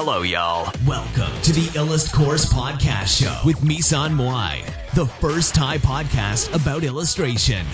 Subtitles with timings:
[0.00, 0.70] Hello, y'all.
[0.86, 4.54] Welcome to the Illust Course Podcast Show with Misan Moai,
[4.94, 7.64] the first Thai podcast about illustration.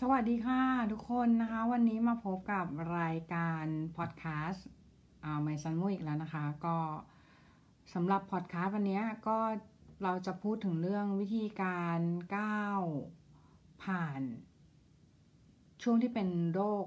[0.00, 2.66] สวัสดีค่ะ ทุกคนนะคะ วันนี้มาพบกับ
[2.98, 3.64] รายการ
[3.96, 4.66] พอดแคสต์
[5.42, 6.78] ไมซันมุอีกแล้วนะคะ ก็
[7.94, 9.38] สำหรับพอดแคสต์วันนี้ก็
[10.02, 11.98] เราจะพูดถึงเรื่องวิธีการ
[12.36, 12.82] ก้าว
[13.86, 14.20] ผ่าน
[15.82, 16.84] ช่วงที่เป็นโรค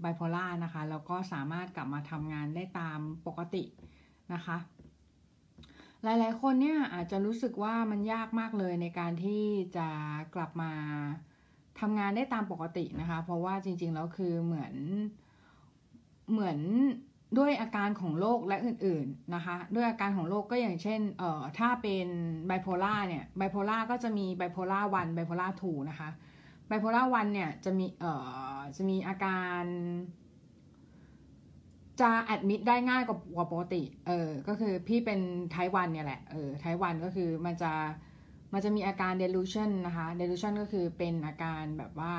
[0.00, 3.64] ไบโพล่านะคะแล้วก็สามารถกลับมาทำงานได้ตามปกติ
[4.34, 4.56] นะคะ
[6.02, 9.44] หลายๆ คนเนี่ยอาจจะรู้สึกว่ามันยากมากเลยในการที่
[9.76, 9.88] จะ
[10.34, 10.72] กลับมา
[11.80, 14.74] ทำงานได้ตามปกตินะคะ เพราะว่าจริงๆแล้วคือเหมือน
[16.30, 16.58] เหมือน
[17.38, 22.06] ด้วยอาการของโรคและอื่นๆนะคะ ด้วยอาการของโรคก็อย่างเช่น เอ่อ ถ้าเป็น
[22.46, 26.08] ไบโพล่าเนี่ย ไบโพล่าก็จะมี bipolar one bipolar two นะคะ
[26.70, 28.12] bipolar one เนี่ยจะมีเอ่
[28.56, 29.62] อจะมีอาการ
[32.00, 35.20] จะ admit ได้ง่ายกว่าปกติ เออ ก็คือพี่เป็น
[35.52, 37.72] type one เนี่ยแหละ เออ type one ก็คือมันจะ
[38.52, 42.14] มันจะมีอาการ delusion นะคะ delusion ก็คือเป็นอาการแบบว่า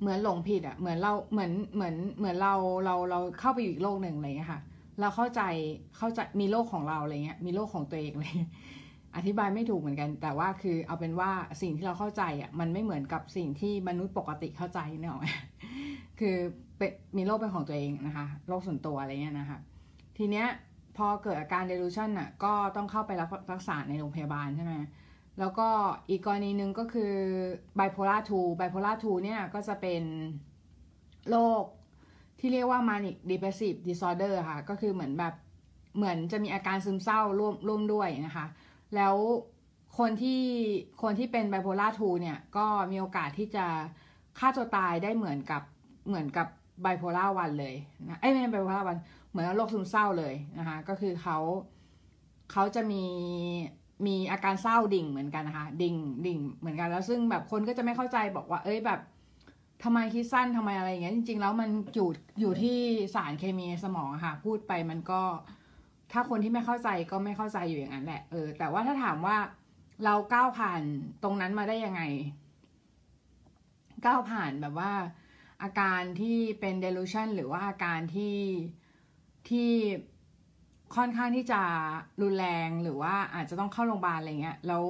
[0.00, 2.54] เหมือนหลงผิดอะเหมือนเราเหมือนเหมือนเหมือนเรา
[2.84, 4.60] เราเราเข้าไปอยู่อีกโลกหนึ่งอะไรเงี้ยค่ะ
[5.00, 5.40] เราเข้าใจ
[5.96, 8.34] เข้าใจมีโลกของเราอะไรเงี้ย มีโลกของตัวเองเลย
[9.16, 11.30] อธิบายไม่ถูกเหมือนกัน แต่ว่าคือเอาเป็นว่า
[11.62, 15.22] สิ่งที่เราเข้าใจอะมันไม่เหมือนกับสิ่งที่มนุษย์ปกติเข้าใจเนอะ
[16.20, 16.36] คือ
[16.78, 19.58] เป็นมีโรคเป็นของตัวเองนะคะโรคส่วนตัวอะไรเงี้ยนะคะ
[20.18, 20.46] ทีเนี้ย
[20.96, 24.72] พอเกิดอาการ delusion อะก็ต้องเข้าไปรักรักษาในโรงพยาบาลใช่ไหม
[25.38, 25.68] แล้วก็
[26.10, 27.12] อีกกรณีหนึ่งก็คือ
[27.78, 30.02] bipolar 2 bipolar 2 เนี่ยก็จะเป็น
[31.30, 31.62] โรค
[32.40, 35.34] ที่เรียกว่า manic depressive disorder ค่ะ ก็คือเหมือนแบบ
[35.96, 38.46] เหมือนจะมีอาการซึมเศร้าร่วมร่วมด้วยนะคะ
[38.96, 39.14] แล้ว
[39.98, 40.42] คนที่
[41.02, 43.66] คนที่เป็น bipolar 2เนี่ย ก็มีโอกาสที่จะ
[44.38, 45.62] ฆ่าตัวตายได้เหมือนกับ
[46.08, 46.46] เหมือนกับ
[46.84, 47.74] bipolar 1เลย
[48.08, 51.38] นะเอ้ไม่ใช่ bipolar 1เหมือนโรคซึมเศร้าเลยนะคะก็คือเขา
[52.52, 53.04] เขาจะมี
[54.06, 59.00] มีอาการเศร้าดิ่งเหมือนกันนะคะดิ่งดิ่งเหมือนกันแล้วซึ่งแบบคนก็จะไม่เข้าใจบอกว่า เอ้ยแบบ
[59.82, 62.08] ทำไมคิดสั้นทำไมอะไรอย่างเงี้ยจริง ๆ แล้วมันอยู่
[62.40, 62.78] อยู่ที่
[63.14, 65.20] สารเคมีสมองค่ะ พูดไปมันก็
[66.12, 69.36] ถ้าคนที่ไม่เข้าใจก็ไม่เข้าใจอยู่อย่างนั้นแหละ เออ แต่ว่าถ้าถามว่า
[70.04, 70.82] เราก้าวผ่าน
[71.22, 72.02] ตรงนั้นมาได้ยังไง
[74.06, 74.92] ก้าวผ่านแบบว่า
[75.62, 78.38] อาการที่เป็น delusion หรือว่าอาการที่
[79.48, 79.70] ที่
[80.96, 81.62] ค่อนข้างที่จะ
[82.22, 84.84] รุนแรงหรือว่าอาจจะต้องเข้าโรงพยาบาลอะไรเงี้ย แล้ว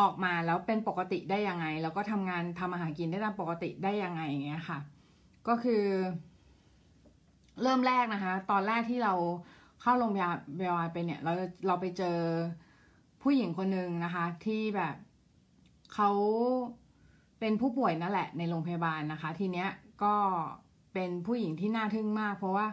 [0.00, 4.78] ออกมาแล้วเป็นปกติได้ยังไง แล้วก็ทำงานทำอาหารกินได้ตามปกติได้ยังไงเงี้ยค่ะ
[5.48, 5.84] ก็คือ
[7.62, 9.14] เริ่มแรกนะคะ ตอนแรกที่เรา
[9.82, 11.32] เข้าโรงพยาบาลไปเนี่ย เรา
[11.66, 12.18] เราไปเจอ
[13.22, 14.96] ผู้หญิงคนหนึ่งนะคะ ที่แบบ
[15.94, 16.10] เขา
[17.40, 19.68] เป็นผู้ป่วยนั่นแหละ ในโรงพยาบาลนะคะ ทีเนี้ย
[20.04, 20.14] ก็
[20.94, 22.66] เป็นผู้หญิงที่น่าทึ่งมาก เพราะว่า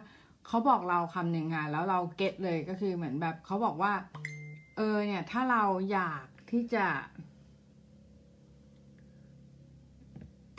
[0.46, 3.92] เขาบอกเราคำหนึ่งค่ะแล้วเราเก็ตเลยก็คือเหมือนแบบเขาบอกว่า
[4.76, 6.86] เออเนี่ย ถ้าเราอยากที่จะ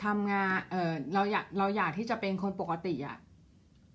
[0.04, 3.18] ทำงาน เออเราอยาก เราอยากที่จะเป็นคนปกติอะ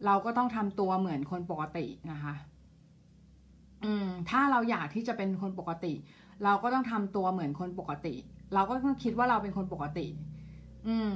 [0.06, 2.34] เราก็ต้องทำตัวเหมือนคนปกตินะคะ
[3.86, 5.94] อืม ถ้าเราอยากที่จะเป็นคนปกติ
[6.44, 8.16] เราก็ต้องทำตัวเหมือนคนปกติ
[8.54, 10.08] เราก็ต้องคิดว่าเราเป็นคนปกติ
[10.88, 11.12] อืม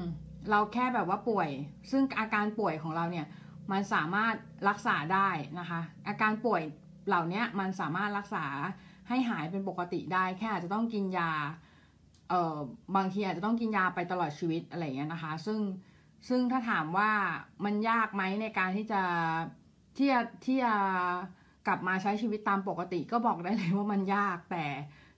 [0.50, 1.50] เราแค่แบบว่าป่วย
[1.92, 3.26] ซึ่งอาการป่วยของเราเนี่ย
[3.72, 4.34] มันสามารถ
[4.70, 6.62] รักษาได้นะคะ อาการป่วย
[7.08, 8.46] เหล่านี้มันสามารถรักษา
[9.08, 11.32] ให้หายเป็นปกติได้ แค่อาจจะต้องกินยา
[12.30, 12.58] เอ่อ
[12.96, 15.60] บางทีอาจจะต้องกินยาไปตลอดชีวิตอะไรเงี้ยนะคะ ซึ่ง
[16.28, 17.12] ซึ่งถ้าถามว่า
[17.66, 19.02] มันยากไหมในการที่จะ
[19.98, 20.74] ที่จะที่จะ
[21.68, 24.66] กลับมาใช้ชีวิตตามปกติก็บอกได้เลยว่ามันยากแต่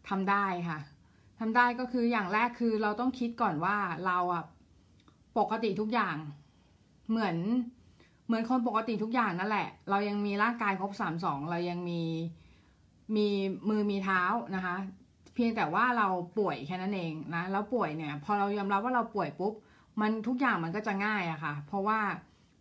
[0.09, 0.80] ทำได้ค่ะ
[1.40, 3.75] ทำได้ก็คืออย่างแรกคือเราต้องคิดก่อนว่า
[4.06, 4.44] เราอะ
[5.40, 6.16] ปกติทุกอย่าง
[7.09, 7.38] เหมือน
[8.28, 12.02] เหมือนคนปกติทุกอย่างนั่นแหละ เรายังมีร่างกายครบสามสองเรายังมี
[13.16, 13.28] มี
[13.70, 14.22] มือมีเท้า
[14.56, 14.76] นะคะ
[15.35, 16.08] เพียงแต่ว่าเรา
[16.38, 19.53] ป่วยแค่นั้นเองนะแล้วป่วยเนี่ย พอเรายอมรับว่าเราป่วยปุ๊บ
[20.01, 21.99] มันทุกอย่างมันก็จะง่ายอะค่ะ เพราะว่า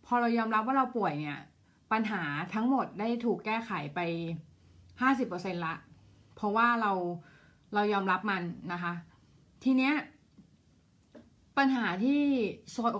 [0.05, 1.39] พอเรายอมรับว่าเราป่วยเนี่ย
[1.91, 3.99] ปัญหาทั้งหมดได้ถูกแก้ไขไป
[5.01, 5.75] ห้าสิบเปอร์เซ็นละ
[6.35, 6.91] เพราะว่าเรา
[7.73, 8.43] เรายอมรับมัน
[8.73, 8.93] นะคะ
[9.63, 9.93] ทีเนี้ย
[11.57, 12.21] ปัญหาที่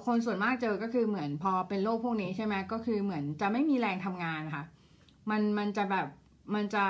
[0.05, 4.63] คนส่วนมากเจอก็คือเหมือนพอเป็นโรคพวกนี้ใช่ไหมก็คือเหมือนจะไม่มีแรงทำงานค่ะ
[5.29, 6.07] มันมันจะแบบ
[6.55, 6.85] มันจะ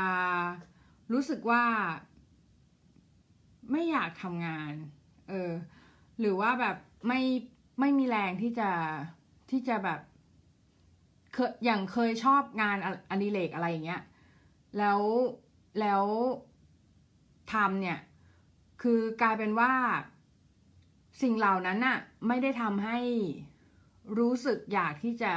[1.13, 1.63] รู้สึกว่า
[3.72, 4.72] ไม่อยากทำงาน
[5.30, 5.51] เออ
[6.19, 6.75] หรือว่าแบบ
[7.07, 7.21] ไม่
[7.80, 8.69] ไม่มีแรงที่จะ
[9.51, 10.00] ที่จะแบบ
[11.33, 12.77] เคยอย่างเคยชอบงาน
[13.10, 14.04] อดิเรกอะไรอย่างเงี้ย
[14.77, 15.01] แล้ว
[15.80, 16.04] แล้ว
[17.54, 18.00] ทำเนี่ย
[18.81, 19.71] คือกลายเป็นว่า
[21.21, 22.98] สิ่งเหล่านั้นน่ะ ไม่ได้ทำให้
[24.19, 25.33] รู้สึกอยากที่จะ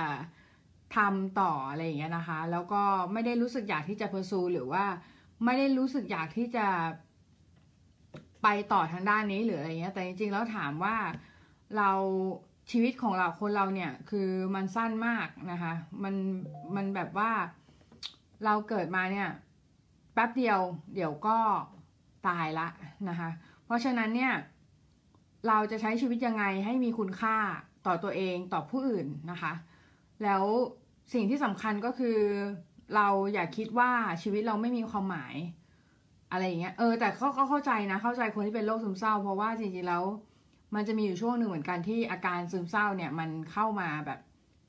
[0.97, 2.83] ทำต่ออะไรอย่างเงี้ยนะคะ แล้วก็
[3.13, 4.85] ไม่ได้รู้สึกอยากที่จะเพอร์ซูหรือว่า
[5.45, 6.67] ไม่ได้รู้สึกอยากที่จะ
[8.49, 10.97] ไปต่อทางด้านนี้หรืออะไรเงี้ย แต่จริงๆแล้วถามว่า
[11.77, 11.91] เรา
[12.71, 15.73] ชีวิตของเราคนเราเนี่ยคือมันสั้นมากนะคะ
[16.03, 16.15] มัน
[16.77, 17.31] มันแบบว่า
[18.45, 19.29] เราเกิดมาเนี่ย
[20.15, 20.59] แป๊บเดียว
[20.95, 21.39] เดี๋ยวก็
[22.29, 22.69] ตายละ
[23.09, 23.31] นะคะ
[23.65, 24.33] เพราะฉะนั้นเนี่ย
[25.49, 27.37] เราจะใช้ชีวิตยังไงให้มีคุณค่า
[27.87, 29.53] ต่อตัวเองต่อผู้อื่นนะคะ
[30.23, 30.43] แล้ว
[31.15, 32.19] สิ่งที่สำคัญก็คือ
[32.95, 33.91] เราอย่าคิดว่า
[34.23, 35.35] ชีวิตเราไม่มีความหมาย
[36.37, 40.03] อะไรอย่างเงี้ยเออแต่ก็เข้าใจนะ เข้าใจคนที่เป็นโรคซึมเศร้า เพราะว่าจริงๆแล้ว
[40.75, 44.19] มันจะมีอยู่ช่วงหนึ่งเหมือนกันที่อาการซึมเศร้าเนี่ย มันเข้ามาแบบ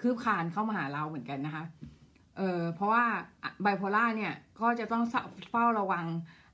[0.01, 1.63] คืบคลานเข้ามาหาเราเหมือนกันนะคะ
[2.37, 3.03] เออเพราะว่า
[3.61, 5.03] ไบโพล่าเนี่ยก็จะต้อง
[5.51, 6.05] เฝ้าระวัง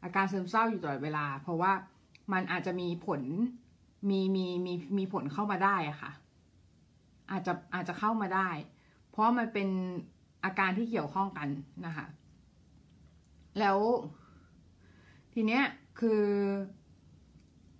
[0.03, 1.73] อาการซึมเศร้าอยู่ตลอดเวลา เพราะว่า
[2.33, 3.21] มันอาจจะมีผล
[4.09, 6.11] มีมีมีมีผลเข้ามาได้อะค่ะ
[7.31, 8.49] อาจจะอาจจะเข้ามาได้
[9.09, 9.69] เพราะมันเป็น
[10.45, 11.47] อาการที่เกี่ยวข้องกัน
[11.85, 12.05] นะคะ
[13.59, 13.77] แล้ว
[15.33, 15.63] ทีเนี้ย
[15.99, 16.23] คือ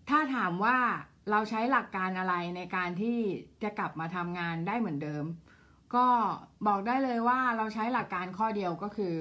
[0.10, 0.78] ถ้าถามว่า
[1.32, 3.18] เราใช้หลักการอะไรในการที่
[3.64, 5.26] จะกลับมาทำงานได้เหมือนเดิม
[5.96, 6.06] ก็
[6.68, 9.16] บอกได้เลยว่าเราใช้หลักการข้อเดียวก็คือ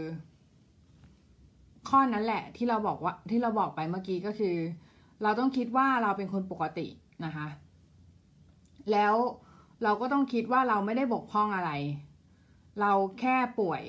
[1.88, 4.56] ข้อนั้นแหละที่เราบอกว่าที่เราบอกไปเมื่อกี้ก็คือ
[5.23, 6.87] เราต้องคิดว่าเราเป็นคนปกติ
[7.25, 7.46] นะคะ
[8.93, 9.14] แล้ว
[9.82, 11.70] เราก็ต้องคิดว่าเราไม่ได้บกพร่องอะไร
[12.81, 13.82] เราแค่ป่วย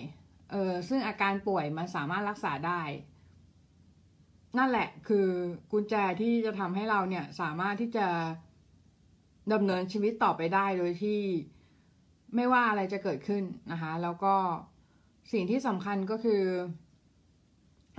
[0.51, 2.81] เออซึ่งอาการป่วยมันสามารถรักษาได้
[4.57, 5.27] นั่นแหละคือ
[5.71, 8.07] กุญแจที่จะทำให้เราเนี่ยสามารถที่จะ
[9.53, 11.19] ดำเนินชีวิตต่อไปได้โดยที่
[12.35, 14.35] ไม่ว่าอะไรจะเกิดขึ้นนะคะ แล้วก็
[15.33, 16.43] สิ่งที่สำคัญก็คือ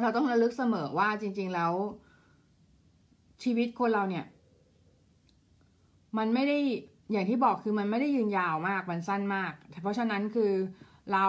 [0.00, 1.72] เราต้องระลึกเสมอว่าจริง ๆแล้ว
[3.42, 4.26] ชีวิตคนเราเนี่ย
[6.18, 6.58] มันไม่ได้
[7.12, 9.52] อย่างที่บอกคือมันไม่ได้ยืนยาวมากมันสั้นมาก
[9.82, 10.52] เพราะฉะนั้นคือ
[11.12, 11.26] เรา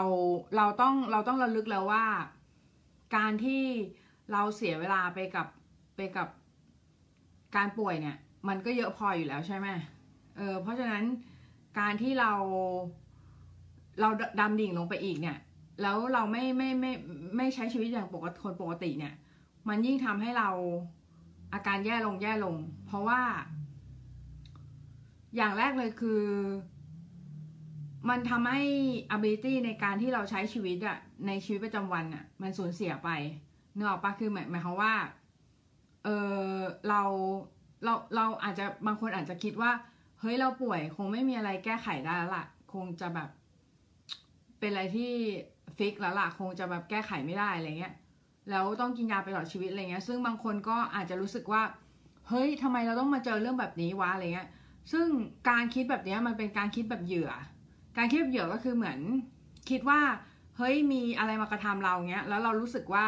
[0.58, 2.06] เราต้องเราต้องระลึกแล้วว่า
[3.16, 3.64] การที่
[4.32, 5.48] เราเสียเวลาไปกับ
[5.96, 6.28] ไปกับ
[7.56, 8.18] การป่วยเนี่ย
[8.48, 9.68] มันก็เยอะพออยู่แล้วใช่ไหม
[10.38, 11.04] เออเพราะฉะนั้น
[11.80, 12.32] การที่เรา
[14.00, 15.38] เราดำดิ่งลงไปอีกเนี่ย
[15.82, 16.92] แล้วเราไม่ไม่ไม่
[17.38, 19.14] ไม่ใช้ชีวิตอย่างปกติคนปกติเนี่ย
[19.68, 20.50] มันยิ่งทำให้เรา
[21.54, 22.56] อาการแย่ลงแย่ลง
[22.88, 23.22] เพราะว่า
[25.36, 26.24] อย่างแรกเลยคือ
[28.10, 28.62] มันทำให้
[29.16, 30.98] ability ในการที่เราใช้ชีวิตอะ
[31.28, 33.10] ในชีวิตประจำวันอะมันสูญเสียไป
[33.76, 34.94] เนอะปะคือหมายหมายความว่า
[36.04, 36.10] เอ
[36.50, 36.58] อ
[36.90, 37.02] เรา
[37.84, 39.72] เราเราอาจจะบางคนอาจจะคิดว่า
[40.20, 43.30] เฮ้ยเราป่วยคงไม่มีอะไรแก้ไขได้แล้วล่ะ คงจะแบบ
[44.60, 45.12] เป็นอะไรที่
[45.78, 47.94] ฟิกแล้วล่ะ คงจะแบบแก้ไขไม่ได้อะไรเงี้ย
[48.50, 51.64] แล้วต้องกินยาไปตลอดชีวิตอะไรเงี้ย ซึ่งบางคนก็อาจจะรู้สึกว่า
[52.30, 54.50] เฮ้ยทำไมเราต้องมาเจอเรื่องแบบนี้วะอะไรเงี้ย
[54.92, 55.08] ซึ่ง
[55.50, 57.32] การคิดแบบนี้มันเป็นการคิดแบบเหยื่อ
[57.98, 59.00] การคิดแบบเหยื่อก็คือเหมือน
[59.70, 60.00] คิดว่า
[60.58, 63.06] เฮ้ยมีอะไรมากระทำเราเงี้ย แล้วเรารู้สึกว่า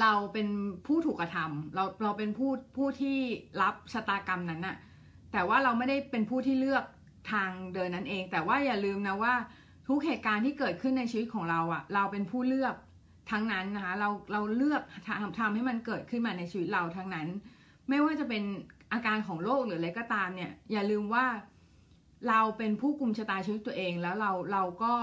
[0.00, 0.48] เราเป็น
[0.86, 3.18] ผู้ถูกกระทำเราเราเป็นผู้ผู้ที่
[3.62, 4.76] รับชะตากรรมนั้นน่ะ
[5.32, 6.84] แต่ว่าเราไม่ได้เป็นผู้ที่เลือก
[7.32, 9.34] ทางเดินนั้นเอง แต่ว่าอย่าลืมนะว่า
[9.88, 12.74] ทุกเหตุการณ์ที่เกิดขึ้นในชีวิตของเราอะ่ะ เราเป็นผู้เลือก
[13.30, 17.28] ทั้งนั้นนะคะเราเราเลือกทำทำให้มันเกิดขึ้นมาในชีวิตเราทั้งนั้น
[17.88, 18.42] ไม่ว่าจะเป็น
[18.92, 21.26] อาการของโรคหรืออะไรก็ตามเนี่ย อย่าลืมว่า
[22.28, 24.94] เราเป็นผู้กุมชะตาชีวิตตัวเองแล้วเราเราก็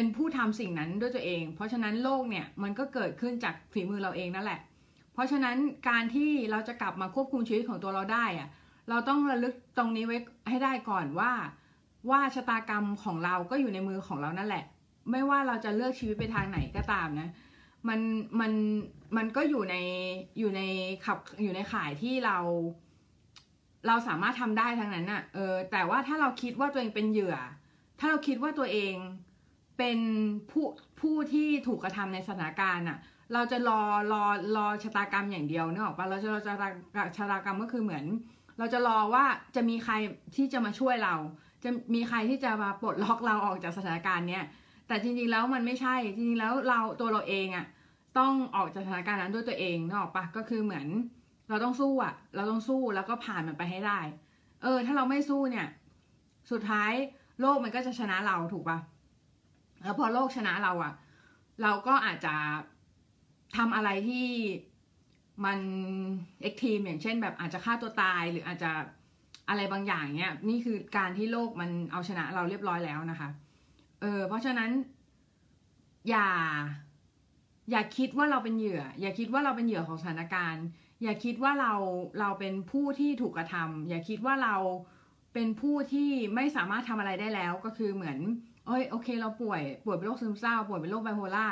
[0.00, 4.60] เป็นผู้ทำสิ่งนั้นด้วยตัวเอง เพราะฉะนั้นโรคเนี่ยมันก็เกิดขึ้นจากฝีมือเราเองนั่นแหละ
[5.12, 5.56] เพราะฉะนั้น
[5.88, 8.48] การที่เราจะกลับมาควบคุมชีวิตของตัวเราได้อะ
[8.90, 11.32] เราต้องระลึกตรงนี้ไว้ให้ได้ก่อนว่า
[12.10, 14.64] ว่าชะตากรรมของเราก็อยู่ในมือของเรานั่นแหละ
[15.10, 17.28] ไม่ว่าเราจะเลือกชีวิตไปทางไหนก็ตามนะ
[17.88, 18.00] มัน
[18.40, 18.52] มัน
[19.16, 19.76] มันก็อยู่ใน
[20.38, 20.62] อยู่ใน
[21.04, 22.38] ขับอยู่ในข่ายที่เรา
[23.86, 27.36] เราสามารถทำได้ทั้งนั้นน่ะเออแต่ว่าถ้าเราคิดว่าตัวเองเป็นเหยื่อ
[27.98, 28.94] ถ้าเราคิดว่าตัวเอง
[29.78, 29.98] เป็น
[30.50, 30.66] ผู้
[31.00, 32.98] ผู้ที่ถูกกระทำในสถานการณ์น่ะ
[33.32, 33.80] เราจะรอ
[34.12, 34.24] รอ
[34.56, 36.68] รอชะตากรรมอย่างเดียวเนออกปะเราจะรอชะตา
[37.16, 38.04] ชะตากรรมก็คือเหมือน
[38.58, 39.24] เราจะรอว่า
[39.56, 39.94] จะมีใคร
[40.36, 41.14] ที่จะมาช่วยเรา
[41.64, 44.44] จะมีใครที่จะมาปลดล็อกเราออกจากสถานการณ์เนี้ย
[44.88, 47.66] แต่จริงๆแล้วมันไม่ใช่จริงๆแล้วเราตัวเราเองอะ่ะ
[48.18, 50.86] ต้องออกจากสถานการณ์นั้นด้วยตัวเองเนออกปะก็คือเหมือน
[51.48, 54.00] เราต้องสู้อะ่ะเราต้องสู้แล้วก็ผ่านมันไปให้ได้
[54.62, 55.66] เออ ถ้าเราไม่สู้เนี่ย
[56.50, 56.92] สุดท้าย
[57.40, 58.78] โลกมันก็จะชนะเราถูกปะ
[59.82, 60.92] แล้วพอโลกชนะเราอะ่ะ
[61.62, 62.34] เราก็อาจจะ
[63.56, 64.26] ทำอะไรที่
[65.44, 65.58] มัน
[66.42, 68.70] เอ็กทีมอย่างเช่น แบบอาจจะฆ่าตัวตายหรืออาจจะ
[69.48, 73.28] อะไรบางอย่างเนี้ยนี่คือการที่โลกมันเอาชนะเราเรียบร้อยแล้วนะคะ
[74.00, 74.70] เออเพราะฉะนั้น
[76.10, 76.28] อย่า
[77.70, 80.64] อย่าคิดว่าเราเป็นเหยื่อ อย่าคิดว่าเราเป็นเหยื่อของสถานการณ์
[81.02, 81.72] อย่าคิดว่าเรา
[82.20, 84.56] เราเป็นผู้ที่ถูกกระทำอย่าคิดว่าเรา
[85.34, 88.18] เป็นผู้ที่ไม่สามารถทำอะไรได้แล้ว ก็คือเหมือน
[88.68, 91.46] เอ้ยโอเค เราป่วยป่วยเป็นโรคซึมเศร้า ป่วยเป็นโรคไบโพล่า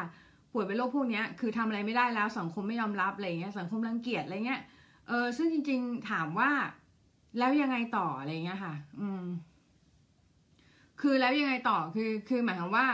[0.53, 4.61] ป่วยเป็นโรคพวกนี้คือทำอะไรไม่ได้แล้วสังคมไม่ยอมรับอะไรเงี้ยสังคมรังเกียจอะไรเงี้ย
[5.09, 6.51] เออซึ่งจริง ๆถามว่า
[7.39, 9.25] แล้วยังไงต่ออะไรเงี้ยค่ะ อืม
[11.01, 12.87] คือแล้วยังไงต่อคือคือหมายความว่า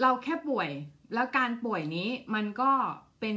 [0.00, 0.68] เราแค่ป่วย
[1.14, 2.70] แล้วการป่วยนี้มันก็
[3.20, 3.36] เป็น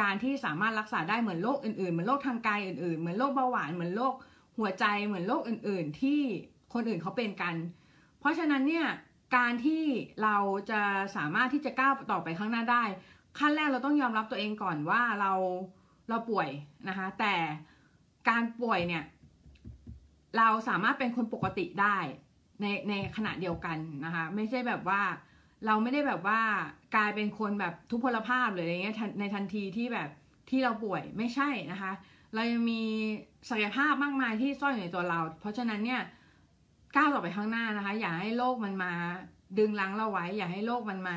[0.00, 4.14] การที่สามารถรักษาได้เหมือนโรคอื่นๆ เหมือนโรคทางกายอื่นๆ เหมือนโรคเบาหวาน เหมือนโรค
[4.58, 6.20] หัวใจ เหมือนโรคอื่น ๆ ที่
[6.72, 7.54] คนอื่นเขาเป็นกัน
[8.20, 8.86] เพราะฉะนั้นเนี่ย
[9.36, 9.84] การที่
[10.22, 10.36] เรา
[10.70, 10.80] จะ
[11.16, 12.84] สามารถที่จะก้าวต่อไปข้างหน้าได้
[13.38, 15.32] ขั้นแรกเราต้องยอมรับตัวเองก่อนว่าเรา
[16.08, 16.48] เราป่วย
[16.88, 17.34] นะคะ แต่
[18.28, 19.04] การป่วยเนี่ย
[20.36, 21.96] เราสามารถเป็นคนปกติได้
[22.60, 25.02] ในในขณะเดียวกันนะคะ ไม่ใช่แบบว่า
[25.66, 26.40] เราไม่ได้แบบว่า
[26.94, 30.08] กลายเป็นคนแบบทุพพลภาพหรืออะไรเงี้ยในทันทีที่แบบ
[30.50, 31.92] ที่เราป่วยไม่ใช่นะคะ
[32.34, 32.82] เรายังมี
[33.48, 36.00] ศักยภาพมากมายที่ซ่อนอยู่ในตัวเรา เพราะฉะนั้นเนี่ย
[36.96, 38.92] ก้าวต่อไปข้างหน้านะคะ อย่าให้โลกมันมา
[39.58, 41.16] ดึงลังเราไว้ อย่าให้โลกมันมา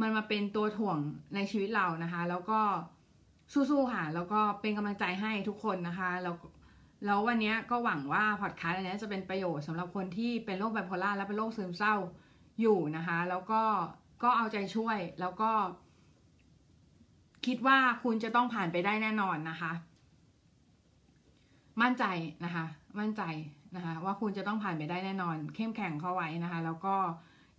[0.00, 0.98] มันมาเป็นตัวถ่วง
[1.34, 2.60] ในชีวิตเรานะคะ แล้วก็
[3.52, 6.34] สู้ๆค่ะ แล้วก็เป็นกำลังใจให้ทุกคนนะคะแล้ว
[7.04, 11.94] แล้ววันนี้ก็หวังว่าพอดคาสต์อันนี้จะเป็นประโยชน์สำหรับคนที่เป็นโรคไบโพล่าและเป็นโรคซึมเศร้า
[12.60, 13.62] อยู่นะคะ แล้วก็
[14.22, 15.50] ก็เอาใจช่วย แล้วก็
[17.46, 19.72] คิดว่าคุณจะต้องผ่านไปได้แน่นอนนะคะ
[21.82, 22.04] มั่นใจ
[22.44, 22.64] นะคะ
[22.98, 23.22] มั่นใจ
[23.76, 26.94] นะคะว่าคุณจะต้องผ่านไปได้แน่นอน เข้มแข็งเข้าไว้นะคะ แล้วก็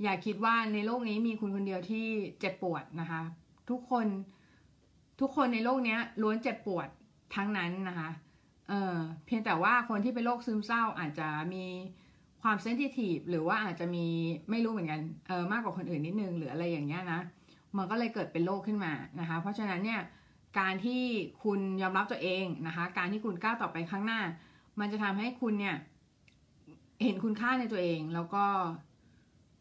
[0.04, 2.06] อย่าคิดว่าในโลกนี้มีคุณคนเดียวที่
[2.40, 3.22] เจ็บปวดนะคะ
[3.70, 4.08] ทุกคน
[5.22, 6.88] ทุกคนในโลกนี้ล้วนเจ็บปวด
[7.36, 8.10] ทั้งนั้นนะคะ
[8.70, 11.66] เออเพียงแต่ว่าคนที่เป็นโรคซึมเศร้าอาจจะมี
[12.42, 14.06] ความเซนซิทีฟหรือว่าอาจจะมี
[14.50, 17.20] ไม่รู้เหมือนกันเออมากกว่าคนอื่นนิดนึงหรืออะไรอย่างเงี้ยนะ
[17.78, 20.02] มันก็เลยเกิดเป็นโรคขึ้นมานะคะ เพราะฉะนั้นเนี่ย
[20.60, 21.04] การที่
[21.44, 24.22] คุณยอมรับตัวเองนะคะ การที่คุณก้าวต่อไปข้างหน้า
[24.80, 25.76] มันจะทำให้คุณเนี่ย
[27.02, 28.46] เห็นคุณค่าในตัวเองแล้วก็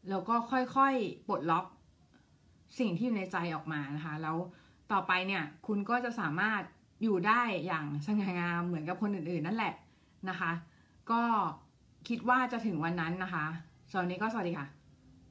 [0.09, 1.67] แล้วก็ค่อยๆปลดล็อก
[2.79, 4.37] สิ่งที่อยู่ในใจออกมานะคะ แล้ว
[4.93, 6.63] ต่อไปเนี่ยคุณก็จะสามารถ
[7.03, 9.75] อยู่ได้อย่างสง่างามเหมือนกับคนอื่นๆ นั่นแหละ
[10.29, 10.53] นะคะ
[11.11, 11.23] ก็
[12.09, 13.45] คิดว่าจะถึงวันนั้นนะคะ
[13.91, 14.67] สำหรับนี้ก็สวัสดีค่ะ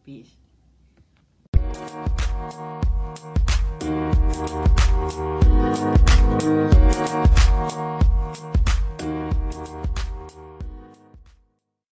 [0.06, 0.32] peace